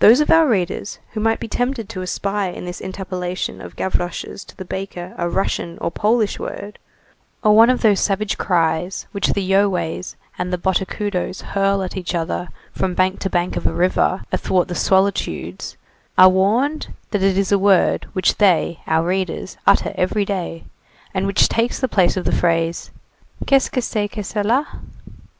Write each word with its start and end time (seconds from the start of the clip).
Those 0.00 0.18
of 0.20 0.28
our 0.28 0.48
readers 0.48 0.98
who 1.12 1.20
might 1.20 1.38
be 1.38 1.46
tempted 1.46 1.88
to 1.88 2.02
espy 2.02 2.48
in 2.52 2.64
this 2.64 2.80
interpellation 2.80 3.60
of 3.60 3.76
Gavroche's 3.76 4.42
to 4.46 4.56
the 4.56 4.64
baker 4.64 5.14
a 5.16 5.28
Russian 5.28 5.78
or 5.78 5.86
a 5.86 5.90
Polish 5.92 6.40
word, 6.40 6.80
or 7.44 7.54
one 7.54 7.70
of 7.70 7.82
those 7.82 8.00
savage 8.00 8.38
cries 8.38 9.06
which 9.12 9.34
the 9.34 9.40
Yoways 9.50 10.16
and 10.36 10.52
the 10.52 10.58
Botocudos 10.58 11.42
hurl 11.42 11.80
at 11.84 11.96
each 11.96 12.12
other 12.12 12.48
from 12.72 12.94
bank 12.94 13.20
to 13.20 13.30
bank 13.30 13.54
of 13.54 13.68
a 13.68 13.72
river, 13.72 14.24
athwart 14.32 14.66
the 14.66 14.74
solitudes, 14.74 15.76
are 16.18 16.28
warned 16.28 16.92
that 17.12 17.22
it 17.22 17.38
is 17.38 17.52
a 17.52 17.58
word 17.60 18.08
which 18.14 18.38
they 18.38 18.80
[our 18.88 19.06
readers] 19.06 19.56
utter 19.64 19.92
every 19.94 20.24
day, 20.24 20.64
and 21.14 21.28
which 21.28 21.46
takes 21.48 21.78
the 21.78 21.86
place 21.86 22.16
of 22.16 22.24
the 22.24 22.32
phrase: 22.32 22.90
"Qu'est 23.46 23.66
ce 23.66 23.68
que 23.68 23.80
c'est 23.82 24.08
que 24.08 24.24
cela?" 24.24 24.66